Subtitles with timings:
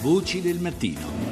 [0.00, 1.27] Voci del mattino.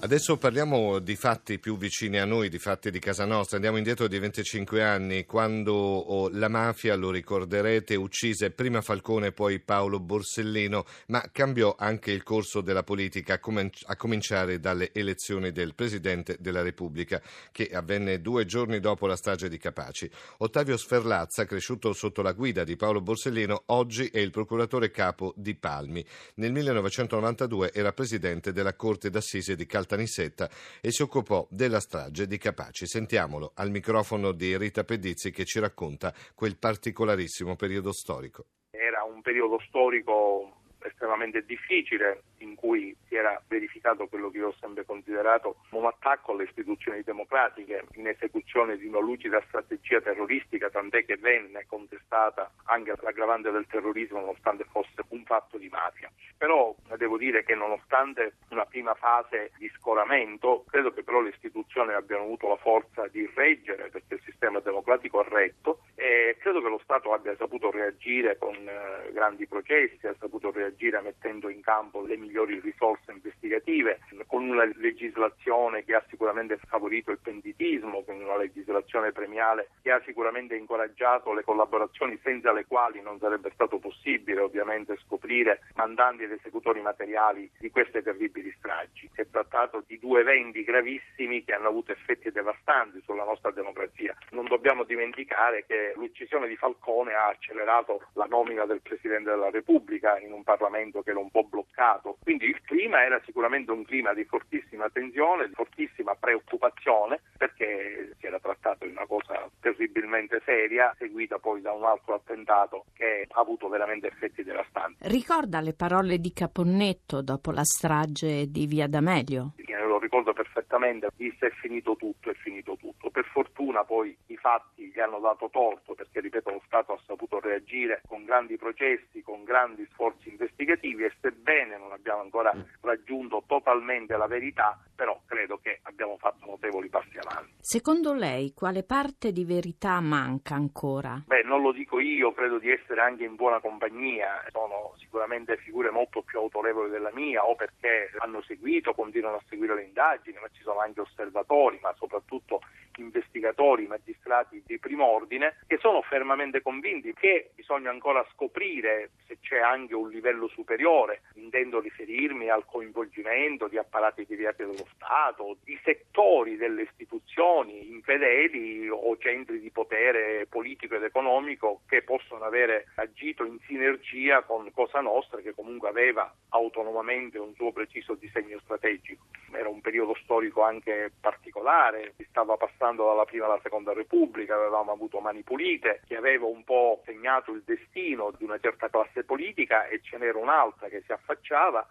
[0.00, 3.56] Adesso parliamo di fatti più vicini a noi, di fatti di casa nostra.
[3.56, 9.32] Andiamo indietro di 25 anni, quando oh, la mafia, lo ricorderete, uccise prima Falcone e
[9.32, 15.74] poi Paolo Borsellino, ma cambiò anche il corso della politica, a cominciare dalle elezioni del
[15.74, 17.20] Presidente della Repubblica,
[17.50, 20.08] che avvenne due giorni dopo la strage di Capaci.
[20.38, 25.56] Ottavio Sferlazza, cresciuto sotto la guida di Paolo Borsellino, oggi è il procuratore capo di
[25.56, 26.06] Palmi.
[26.36, 30.50] Nel 1992 era Presidente della Corte d'Assise di Caltanissetta Caltanissetta
[30.82, 32.86] e si occupò della strage di Capaci.
[32.86, 38.44] Sentiamolo al microfono di Rita Pedizzi che ci racconta quel particolarissimo periodo storico.
[38.70, 40.52] Era un periodo storico
[40.82, 46.32] estremamente difficile in cui si era verificato quello che io ho sempre considerato un attacco
[46.32, 52.92] alle istituzioni democratiche in esecuzione di una lucida strategia terroristica, tant'è che venne contestata anche
[53.02, 56.10] l'aggravante del terrorismo nonostante fosse un fatto di mafia.
[56.38, 61.92] Però devo dire che nonostante una prima fase di scoramento, credo che però le istituzioni
[61.92, 66.68] abbiano avuto la forza di reggere perché il sistema democratico ha retto e credo che
[66.68, 72.02] lo Stato abbia saputo reagire con eh, grandi processi, ha saputo reagire mettendo in campo
[72.02, 78.36] le migliori risorse investigative, con una legislazione che ha sicuramente favorito il penditismo, con una
[78.36, 84.40] legislazione premiale che ha sicuramente incoraggiato le collaborazioni senza le quali non sarebbe stato possibile
[84.40, 89.08] ovviamente scoprire mandanti ed esecutori materiali di queste terribili stragi.
[89.14, 94.14] Si è trattato di due eventi gravissimi che hanno avuto effetti devastanti sulla nostra democrazia.
[94.30, 100.18] Non dobbiamo dimenticare che l'uccisione di Falcone ha accelerato la nomina del Presidente della Repubblica
[100.18, 102.16] in un Parlamento che era un po' bloccato.
[102.22, 108.26] Quindi il clima era sicuramente un clima di fortissima tensione, di fortissima preoccupazione, perché si
[108.26, 113.40] era trattato di una cosa terribilmente seria, seguita poi da un altro attentato che ha
[113.40, 114.96] avuto veramente effetti devastanti.
[115.08, 119.54] Ricorda le parole di Caponnetto dopo la strage di Via D'Amelio?
[119.86, 122.97] Lo ricordo perfettamente, disse è finito tutto, è finito tutto.
[123.18, 127.40] Per fortuna poi i fatti gli hanno dato torto perché, ripeto, lo Stato ha saputo
[127.40, 134.16] reagire con grandi processi, con grandi sforzi investigativi e sebbene non abbiamo ancora raggiunto totalmente
[134.16, 137.54] la verità, però credo che abbiamo fatto notevoli passi avanti.
[137.58, 141.20] Secondo lei quale parte di verità manca ancora?
[141.26, 145.90] Beh, non lo dico io, credo di essere anche in buona compagnia, sono sicuramente figure
[145.90, 150.46] molto più autorevoli della mia o perché hanno seguito, continuano a seguire le indagini, ma
[150.52, 152.60] ci sono anche osservatori, ma soprattutto
[153.00, 159.58] investigatori, magistrati di primo ordine, che sono fermamente convinti che bisogna ancora scoprire se c'è
[159.58, 161.22] anche un livello superiore.
[161.38, 169.16] Intendo riferirmi al coinvolgimento di apparati deviati dello Stato, di settori delle istituzioni infedeli o
[169.16, 175.40] centri di potere politico ed economico che possono avere agito in sinergia con Cosa Nostra,
[175.40, 179.24] che comunque aveva autonomamente un suo preciso disegno strategico.
[179.50, 184.92] Era un periodo storico anche particolare, si stava passando dalla prima alla seconda Repubblica, avevamo
[184.92, 189.86] avuto mani pulite, che aveva un po' segnato il destino di una certa classe politica
[189.86, 191.36] e ce n'era un'altra che si affacciava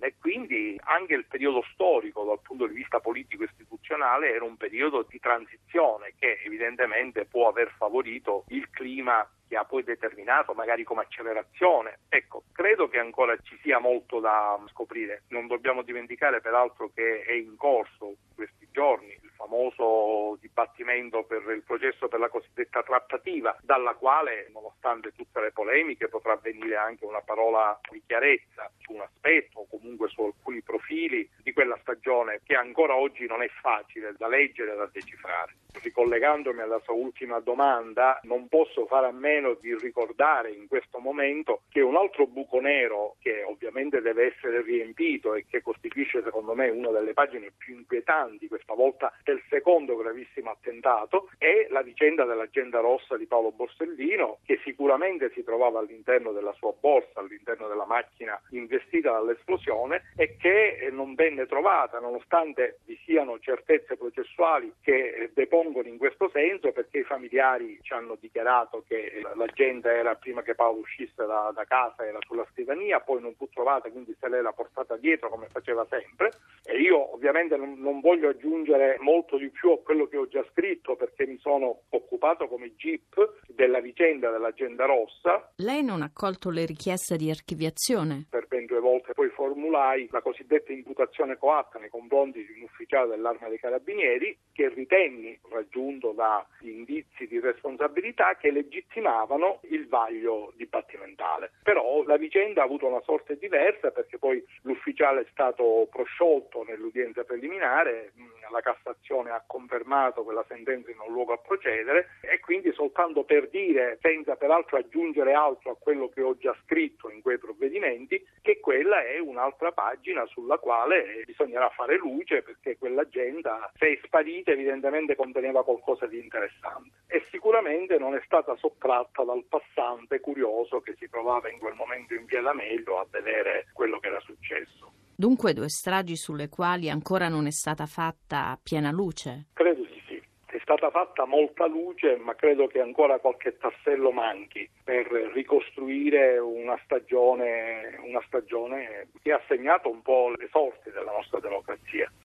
[0.00, 5.06] e quindi anche il periodo storico dal punto di vista politico istituzionale era un periodo
[5.08, 11.02] di transizione che evidentemente può aver favorito il clima che ha poi determinato magari come
[11.02, 11.98] accelerazione.
[12.08, 15.24] Ecco, credo che ancora ci sia molto da scoprire.
[15.28, 22.06] Non dobbiamo dimenticare peraltro che è in corso questi giorni famoso dibattimento per il processo
[22.06, 27.78] per la cosiddetta trattativa, dalla quale, nonostante tutte le polemiche, potrà venire anche una parola
[27.90, 32.94] di chiarezza su un aspetto o comunque su alcuni profili di quella stagione che ancora
[32.94, 35.56] oggi non è facile da leggere e da decifrare.
[35.82, 41.62] Ricollegandomi alla sua ultima domanda, non posso fare a meno di ricordare in questo momento
[41.70, 46.68] che un altro buco nero che ovviamente deve essere riempito e che costituisce secondo me
[46.68, 52.80] una delle pagine più inquietanti questa volta del secondo gravissimo attentato è la vicenda dell'agenda
[52.80, 58.38] rossa di Paolo Borsellino che sicuramente si trovava all'interno della sua borsa, all'interno della macchina
[58.50, 65.96] investita dall'esplosione e che non venne trovata nonostante vi siano certezze processuali che depongono in
[65.96, 71.24] questo senso perché i familiari ci hanno dichiarato che l'agenda era prima che Paolo uscisse
[71.24, 75.30] da, da casa era sulla scrivania, poi non fu trovata quindi se l'era portata dietro
[75.30, 76.32] come faceva sempre
[76.64, 80.44] e io ovviamente non, non voglio aggiungere molto di più a quello che ho già
[80.50, 85.52] scritto perché mi sono occupato come GIP della vicenda dell'agenda rossa.
[85.56, 88.26] Lei non ha accolto le richieste di archiviazione?
[88.30, 93.08] Per ben due volte poi formulai la cosiddetta imputazione coatta nei confronti di un ufficiale
[93.08, 101.52] dell'arma dei carabinieri che ritenni, raggiunto da indizi di responsabilità, che legittimavano il vaglio dibattimentale.
[101.62, 107.24] Però la vicenda ha avuto una sorte diversa perché poi l'ufficiale è stato prosciolto nell'udienza
[107.24, 108.12] preliminare,
[108.50, 113.48] la Cassazione ha confermato quella sentenza in un luogo a procedere e quindi soltanto per
[113.48, 118.60] dire, senza peraltro aggiungere altro a quello che ho già scritto in quei provvedimenti, che
[118.60, 125.14] quella è un'altra pagina sulla quale bisognerà fare luce perché quell'agenda, se è sparita, evidentemente
[125.14, 131.08] conteneva qualcosa di interessante e sicuramente non è stata sottratta dal passante curioso che si
[131.08, 134.92] trovava in quel momento in via D'Amelio a vedere quello che era successo.
[135.14, 139.46] Dunque due stragi sulle quali ancora non è stata fatta piena luce?
[139.52, 140.20] Credo di sì.
[140.46, 146.78] È stata fatta molta luce, ma credo che ancora qualche tassello manchi per ricostruire una
[146.84, 152.12] stagione, una stagione che ha segnato un po' le sorti della nostra democrazia.